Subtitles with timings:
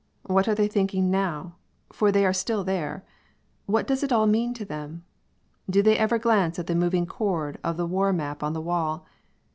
[0.23, 1.57] What are they thinking now?
[1.93, 3.05] for they are still there.
[3.67, 5.03] What does it all mean to them?
[5.69, 9.05] Do they ever glance at the moving cord of the war map on the wall?